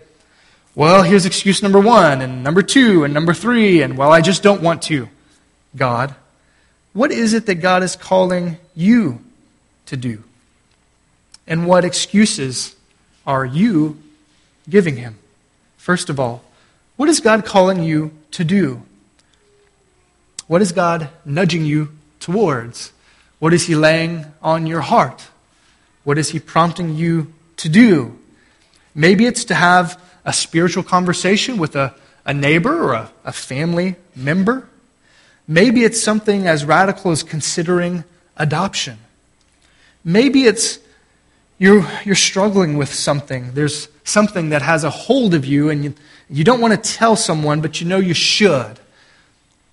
[0.74, 4.42] well, here's excuse number one, and number two, and number three, and well, I just
[4.42, 5.10] don't want to.
[5.76, 6.16] God,
[6.94, 9.22] what is it that God is calling you
[9.88, 10.24] to do?
[11.46, 12.76] And what excuses
[13.28, 13.98] are you
[14.70, 15.18] giving him?
[15.86, 16.42] First of all,
[16.96, 18.82] what is God calling you to do?
[20.48, 22.92] What is God nudging you towards?
[23.38, 25.28] What is He laying on your heart?
[26.04, 28.18] What is He prompting you to do?
[28.96, 31.94] Maybe it's to have a spiritual conversation with a,
[32.26, 34.68] a neighbor or a, a family member.
[35.48, 38.06] Maybe it's something as radical as considering
[38.38, 38.98] adoption.
[40.04, 40.80] Maybe it's
[41.60, 43.52] you're, you're struggling with something.
[43.54, 45.94] There's something that has a hold of you, and you,
[46.30, 48.80] you don't want to tell someone, but you know you should.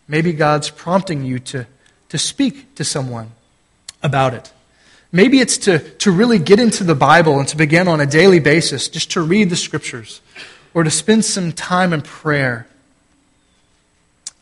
[0.09, 1.67] Maybe God's prompting you to,
[2.09, 3.31] to speak to someone
[4.03, 4.53] about it.
[5.13, 8.41] Maybe it's to, to really get into the Bible and to begin on a daily
[8.41, 10.23] basis, just to read the scriptures,
[10.75, 12.67] or to spend some time in prayer.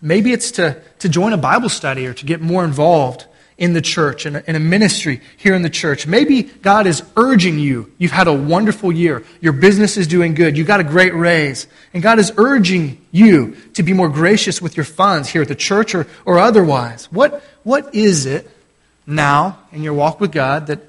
[0.01, 3.27] Maybe it's to, to join a Bible study or to get more involved
[3.61, 6.07] in the church, in a, in a ministry here in the church.
[6.07, 7.93] Maybe God is urging you.
[7.99, 9.23] You've had a wonderful year.
[9.43, 10.57] Your business is doing good.
[10.57, 11.67] You got a great raise.
[11.93, 15.55] And God is urging you to be more gracious with your funds here at the
[15.55, 17.13] church or, or otherwise.
[17.13, 18.51] What, what is it
[19.07, 20.81] now in your walk with God that,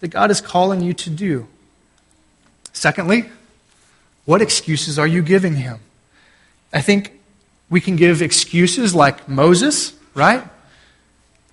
[0.00, 1.46] that God is calling you to do?
[2.72, 3.30] Secondly,
[4.24, 5.78] what excuses are you giving Him?
[6.72, 7.12] I think
[7.70, 10.42] we can give excuses like Moses, right?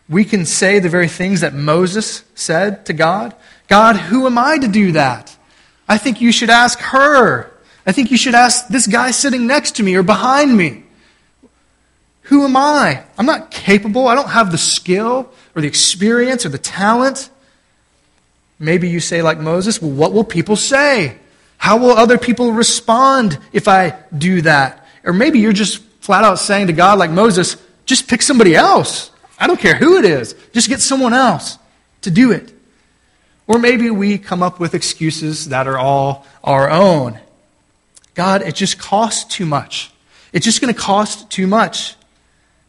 [0.07, 3.35] We can say the very things that Moses said to God.
[3.67, 5.35] God, who am I to do that?
[5.87, 7.51] I think you should ask her.
[7.85, 10.83] I think you should ask this guy sitting next to me or behind me.
[12.23, 13.03] Who am I?
[13.17, 14.07] I'm not capable.
[14.07, 17.29] I don't have the skill or the experience or the talent.
[18.57, 21.17] Maybe you say, like Moses, well, what will people say?
[21.57, 24.85] How will other people respond if I do that?
[25.03, 29.11] Or maybe you're just flat out saying to God, like Moses, just pick somebody else.
[29.39, 30.35] I don't care who it is.
[30.53, 31.57] Just get someone else
[32.01, 32.53] to do it.
[33.47, 37.19] Or maybe we come up with excuses that are all our own.
[38.15, 39.91] God, it just costs too much.
[40.33, 41.95] It's just going to cost too much.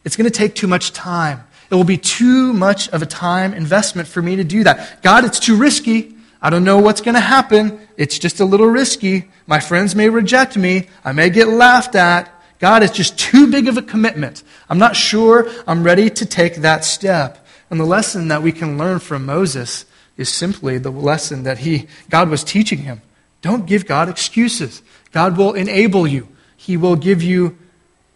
[0.03, 1.43] It's going to take too much time.
[1.69, 5.01] It will be too much of a time investment for me to do that.
[5.01, 6.15] God, it's too risky.
[6.41, 7.87] I don't know what's going to happen.
[7.97, 9.29] It's just a little risky.
[9.47, 10.87] My friends may reject me.
[11.03, 12.31] I may get laughed at.
[12.59, 14.43] God, it's just too big of a commitment.
[14.69, 17.45] I'm not sure I'm ready to take that step.
[17.69, 21.87] And the lesson that we can learn from Moses is simply the lesson that he,
[22.09, 23.01] God was teaching him.
[23.41, 24.81] Don't give God excuses.
[25.11, 26.27] God will enable you.
[26.55, 27.57] He will give you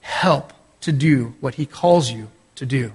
[0.01, 2.93] help to do what he calls you to do.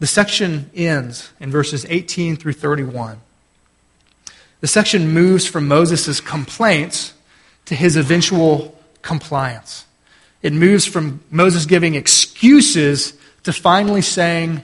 [0.00, 3.20] The section ends in verses 18 through 31.
[4.60, 7.12] The section moves from Moses' complaints
[7.66, 9.84] to his eventual compliance.
[10.42, 13.14] It moves from Moses giving excuses
[13.44, 14.62] to finally saying,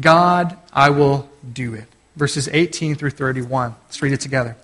[0.00, 1.86] God, I will do it.
[2.16, 3.74] Verses 18 through 31.
[3.84, 4.56] Let's read it together.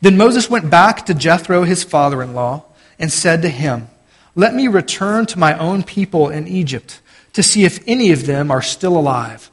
[0.00, 2.64] Then Moses went back to Jethro, his father in law,
[2.98, 3.88] and said to him,
[4.34, 7.00] Let me return to my own people in Egypt
[7.32, 9.50] to see if any of them are still alive.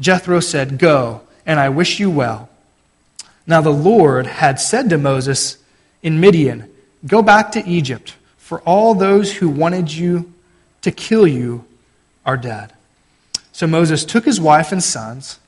[0.00, 2.48] Jethro said, Go, and I wish you well.
[3.46, 5.58] Now the Lord had said to Moses
[6.02, 6.68] in Midian,
[7.06, 10.32] Go back to Egypt, for all those who wanted you
[10.82, 11.64] to kill you
[12.24, 12.72] are dead.
[13.52, 15.38] So Moses took his wife and sons,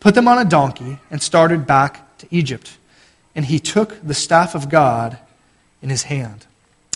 [0.00, 2.76] put them on a donkey, and started back to Egypt.
[3.34, 5.18] And he took the staff of God
[5.82, 6.46] in his hand.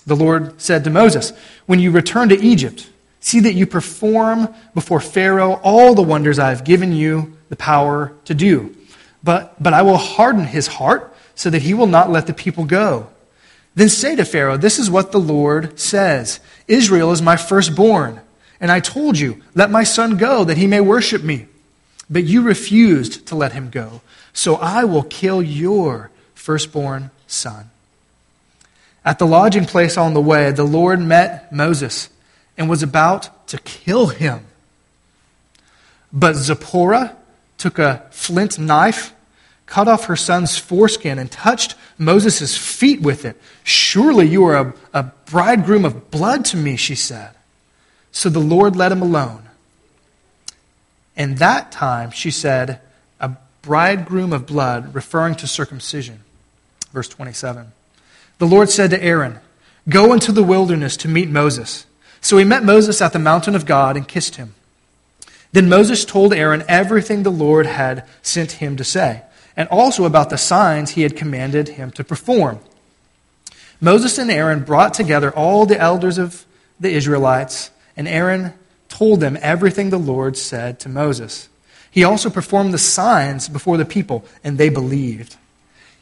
[0.06, 1.32] The Lord said to Moses,
[1.66, 2.88] When you return to Egypt,
[3.20, 8.12] see that you perform before Pharaoh all the wonders I have given you the power
[8.24, 8.74] to do.
[9.22, 12.64] But, but I will harden his heart so that he will not let the people
[12.64, 13.08] go.
[13.74, 18.20] Then say to Pharaoh, This is what the Lord says Israel is my firstborn.
[18.60, 21.46] And I told you, Let my son go, that he may worship me.
[22.08, 24.00] But you refused to let him go.
[24.32, 27.70] So I will kill your firstborn son.
[29.04, 32.10] At the lodging place on the way, the Lord met Moses
[32.58, 34.44] and was about to kill him.
[36.12, 37.16] But Zipporah,
[37.60, 39.12] took a flint knife,
[39.70, 43.40] cut off her son's foreskin, and touched Moses' feet with it.
[43.62, 47.30] Surely you are a, a bridegroom of blood to me, she said.
[48.10, 49.44] So the Lord let him alone.
[51.16, 52.80] And that time she said,
[53.20, 56.24] a bridegroom of blood, referring to circumcision.
[56.92, 57.70] Verse 27.
[58.38, 59.38] The Lord said to Aaron,
[59.88, 61.86] Go into the wilderness to meet Moses.
[62.20, 64.54] So he met Moses at the mountain of God and kissed him.
[65.52, 69.22] Then Moses told Aaron everything the Lord had sent him to say,
[69.56, 72.60] and also about the signs he had commanded him to perform.
[73.80, 76.44] Moses and Aaron brought together all the elders of
[76.78, 78.52] the Israelites, and Aaron
[78.88, 81.48] told them everything the Lord said to Moses.
[81.90, 85.36] He also performed the signs before the people, and they believed.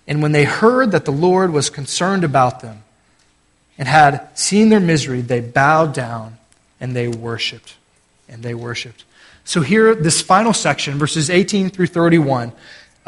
[0.06, 2.82] And when they heard that the Lord was concerned about them
[3.76, 6.38] and had seen their misery, they bowed down
[6.80, 7.76] and they worshiped.
[8.28, 9.04] And they worshiped.
[9.44, 12.52] So, here, this final section, verses 18 through 31,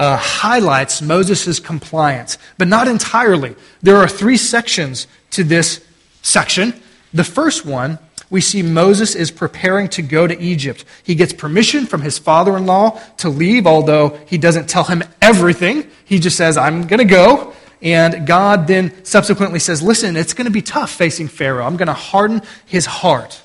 [0.01, 3.55] uh, highlights Moses' compliance, but not entirely.
[3.83, 5.85] There are three sections to this
[6.23, 6.73] section.
[7.13, 7.99] The first one,
[8.31, 10.87] we see Moses is preparing to go to Egypt.
[11.03, 15.03] He gets permission from his father in law to leave, although he doesn't tell him
[15.21, 15.91] everything.
[16.07, 17.53] He just says, I'm going to go.
[17.83, 21.67] And God then subsequently says, Listen, it's going to be tough facing Pharaoh.
[21.67, 23.43] I'm going to harden his heart.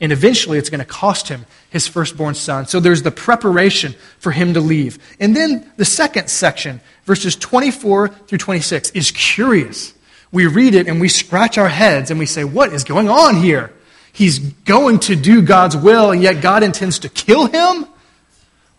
[0.00, 2.66] And eventually, it's going to cost him his firstborn son.
[2.66, 4.98] So there's the preparation for him to leave.
[5.18, 9.94] And then the second section, verses 24 through 26, is curious.
[10.30, 13.36] We read it and we scratch our heads and we say, What is going on
[13.36, 13.72] here?
[14.12, 17.86] He's going to do God's will, and yet God intends to kill him?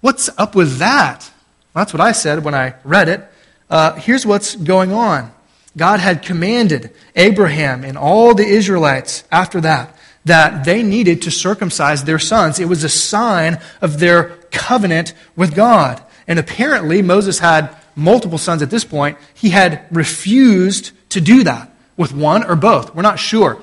[0.01, 1.31] What's up with that?
[1.73, 3.27] Well, that's what I said when I read it.
[3.71, 5.31] Uh, here's what's going on
[5.75, 12.03] God had commanded Abraham and all the Israelites after that that they needed to circumcise
[12.03, 12.59] their sons.
[12.59, 16.01] It was a sign of their covenant with God.
[16.27, 19.17] And apparently, Moses had multiple sons at this point.
[19.33, 22.95] He had refused to do that with one or both.
[22.95, 23.61] We're not sure.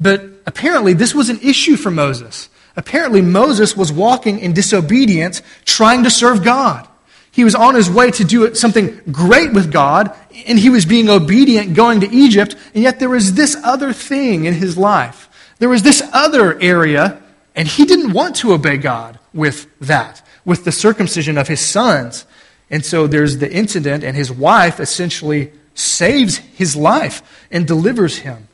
[0.00, 2.48] But apparently, this was an issue for Moses.
[2.76, 6.88] Apparently, Moses was walking in disobedience, trying to serve God.
[7.30, 10.14] He was on his way to do something great with God,
[10.46, 14.44] and he was being obedient going to Egypt, and yet there was this other thing
[14.44, 15.30] in his life
[15.62, 17.22] there was this other area,
[17.54, 22.26] and he didn't want to obey God with that, with the circumcision of his sons.
[22.68, 28.48] And so there's the incident, and his wife essentially saves his life and delivers him.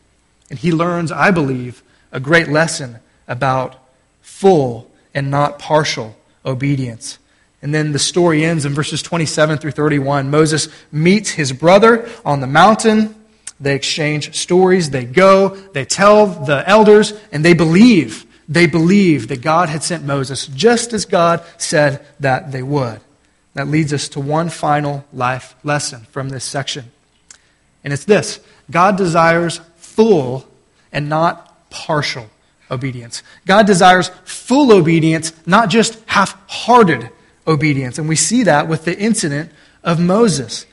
[0.51, 1.83] And he learns, I believe,
[2.13, 3.77] a great lesson about
[4.21, 7.19] full and not partial obedience.
[7.63, 10.31] And then the story ends in verses 27 through 31.
[10.31, 13.15] Moses meets his brother on the mountain.
[13.61, 14.91] They exchange stories.
[14.91, 18.25] They go, they tell the elders, and they believe.
[18.49, 23.01] They believe that God had sent Moses just as God said that they would.
[23.55, 26.91] That leads us to one final life lesson from this section.
[27.85, 28.41] And it's this
[28.71, 30.47] God desires full
[30.93, 32.27] and not partial
[32.71, 33.23] obedience.
[33.47, 37.11] God desires full obedience, not just half hearted
[37.47, 37.99] obedience.
[37.99, 39.51] And we see that with the incident
[39.83, 40.67] of Moses.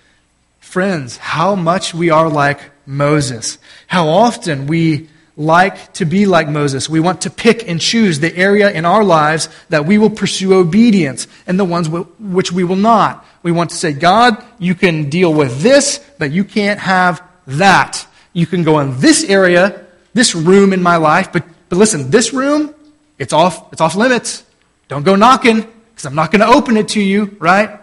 [0.60, 3.58] Friends, how much we are like Moses.
[3.88, 5.08] How often we
[5.38, 6.90] like to be like Moses.
[6.90, 10.54] We want to pick and choose the area in our lives that we will pursue
[10.54, 13.26] obedience and the ones which we will not.
[13.44, 18.08] We want to say, God, you can deal with this, but you can't have that.
[18.34, 22.34] You can go in this area, this room in my life, but, but listen, this
[22.34, 22.74] room,
[23.20, 24.44] it's off, it's off limits.
[24.88, 27.80] Don't go knocking because I'm not going to open it to you, right?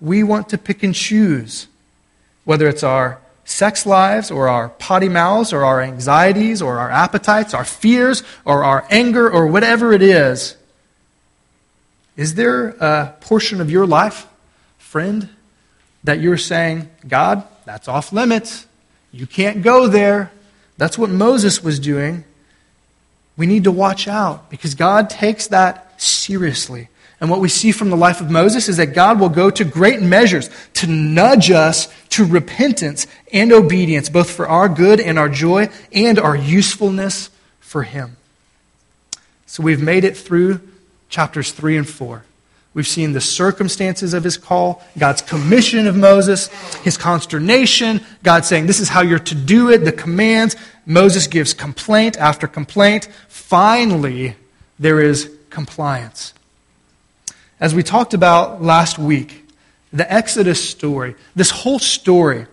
[0.00, 1.66] We want to pick and choose
[2.44, 7.54] whether it's our sex lives or our potty mouths or our anxieties or our appetites,
[7.54, 10.54] our fears or our anger or whatever it is.
[12.14, 14.26] Is there a portion of your life,
[14.76, 15.30] friend,
[16.04, 18.66] that you're saying, God, that's off limits.
[19.12, 20.30] You can't go there.
[20.76, 22.24] That's what Moses was doing.
[23.36, 26.88] We need to watch out because God takes that seriously.
[27.20, 29.64] And what we see from the life of Moses is that God will go to
[29.64, 35.28] great measures to nudge us to repentance and obedience, both for our good and our
[35.28, 38.16] joy and our usefulness for Him.
[39.46, 40.60] So we've made it through
[41.08, 42.24] chapters 3 and 4.
[42.74, 46.46] We've seen the circumstances of his call, God's commission of Moses,
[46.82, 50.54] his consternation, God saying, This is how you're to do it, the commands.
[50.86, 53.08] Moses gives complaint after complaint.
[53.26, 54.36] Finally,
[54.78, 56.34] there is compliance.
[57.60, 59.44] As we talked about last week,
[59.92, 62.46] the Exodus story, this whole story,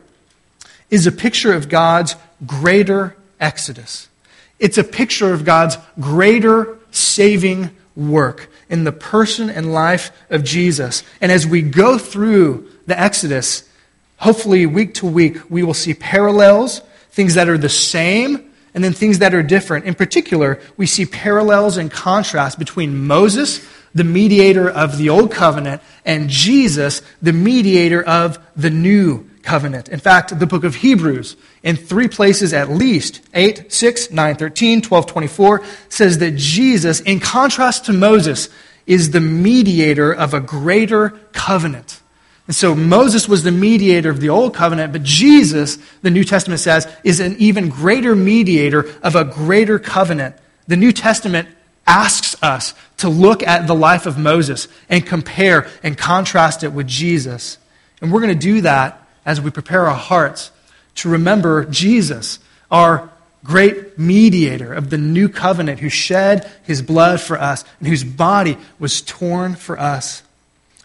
[0.89, 4.09] is a picture of God's greater Exodus.
[4.57, 11.03] It's a picture of God's greater saving work in the person and life of Jesus.
[11.21, 13.69] And as we go through the Exodus,
[14.17, 16.81] hopefully week to week, we will see parallels,
[17.11, 19.85] things that are the same, and then things that are different.
[19.85, 23.65] In particular, we see parallels and contrasts between Moses
[23.95, 29.87] the mediator of the old covenant, and Jesus, the mediator of the new covenant.
[29.89, 34.81] In fact, the book of Hebrews, in three places at least, 8, 6, 9, 13,
[34.81, 38.49] 12, 24, says that Jesus, in contrast to Moses,
[38.85, 42.01] is the mediator of a greater covenant.
[42.47, 46.59] And so Moses was the mediator of the old covenant, but Jesus, the New Testament
[46.59, 50.35] says, is an even greater mediator of a greater covenant.
[50.67, 51.47] The New Testament
[51.87, 56.87] asks us to look at the life of Moses and compare and contrast it with
[56.87, 57.57] Jesus.
[58.01, 60.51] And we're going to do that as we prepare our hearts
[60.95, 62.39] to remember Jesus,
[62.71, 63.09] our
[63.43, 68.57] great mediator of the new covenant who shed his blood for us and whose body
[68.79, 70.23] was torn for us.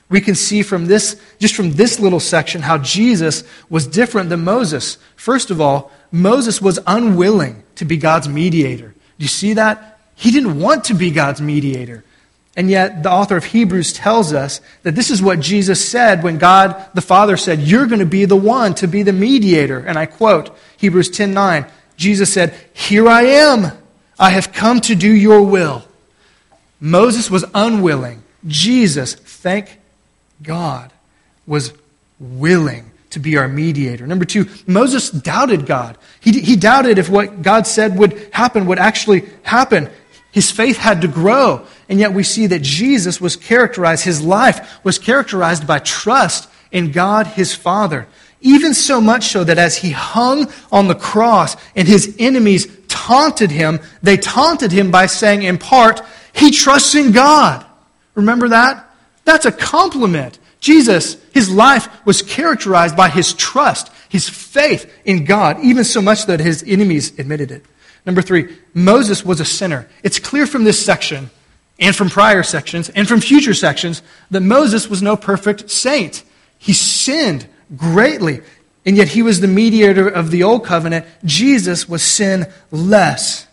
[0.08, 4.42] We can see from this, just from this little section, how Jesus was different than
[4.42, 4.98] Moses.
[5.14, 8.88] First of all, Moses was unwilling to be God's mediator.
[8.88, 9.89] Do you see that?
[10.20, 12.04] He didn't want to be God's mediator.
[12.54, 16.36] And yet, the author of Hebrews tells us that this is what Jesus said when
[16.36, 19.78] God the Father said, You're going to be the one to be the mediator.
[19.78, 21.64] And I quote Hebrews 10 9.
[21.96, 23.72] Jesus said, Here I am.
[24.18, 25.84] I have come to do your will.
[26.80, 28.22] Moses was unwilling.
[28.46, 29.78] Jesus, thank
[30.42, 30.92] God,
[31.46, 31.72] was
[32.18, 34.06] willing to be our mediator.
[34.06, 35.96] Number two, Moses doubted God.
[36.20, 39.88] He, he doubted if what God said would happen would actually happen.
[40.33, 41.66] His faith had to grow.
[41.89, 46.93] And yet we see that Jesus was characterized, his life was characterized by trust in
[46.93, 48.07] God his Father.
[48.41, 53.51] Even so much so that as he hung on the cross and his enemies taunted
[53.51, 56.01] him, they taunted him by saying, in part,
[56.33, 57.66] he trusts in God.
[58.14, 58.89] Remember that?
[59.24, 60.39] That's a compliment.
[60.61, 66.26] Jesus, his life was characterized by his trust, his faith in God, even so much
[66.26, 67.64] that his enemies admitted it.
[68.07, 69.88] Number three, Moses was a sinner.
[70.03, 71.30] It's clear from this section
[71.78, 76.22] and from prior sections and from future sections that Moses was no perfect saint.
[76.59, 77.46] He sinned
[77.76, 78.42] greatly,
[78.84, 81.07] and yet he was the mediator of the old covenant.
[81.24, 83.46] Jesus was sinless.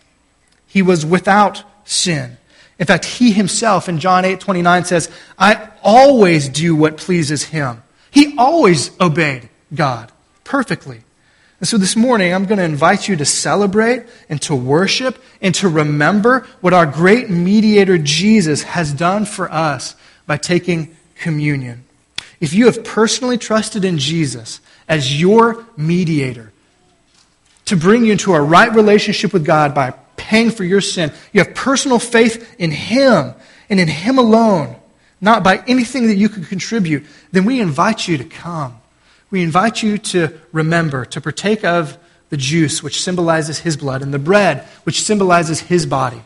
[0.68, 2.38] He was without sin.
[2.80, 7.82] In fact, he himself in John 8 29 says, I always do what pleases him.
[8.12, 10.12] He always obeyed God.
[10.44, 11.02] perfectly.
[11.60, 15.56] And so this morning, I'm going to invite you to celebrate and to worship and
[15.56, 19.96] to remember what our great mediator Jesus has done for us
[20.28, 21.84] by taking communion.
[22.40, 26.54] If you have personally trusted in Jesus as your mediator
[27.66, 31.44] to bring you into a right relationship with God by paying for your sin, you
[31.44, 33.34] have personal faith in Him
[33.68, 34.76] and in Him alone,
[35.20, 38.80] not by anything that you could contribute, then we invite you to come
[39.30, 41.98] we invite you to remember, to partake of
[42.30, 46.22] the juice, which symbolizes his blood, and the bread, which symbolizes his body.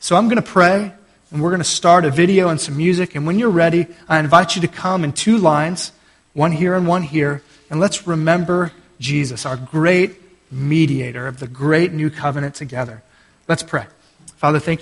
[0.00, 0.92] So I'm going to pray,
[1.30, 3.14] and we're going to start a video and some music.
[3.14, 5.92] And when you're ready, I invite you to come in two lines,
[6.32, 10.16] one here and one here, and let's remember Jesus, our great
[10.50, 13.02] mediator of the great new covenant together.
[13.46, 13.86] Let's pray.
[14.36, 14.78] Father, thank you.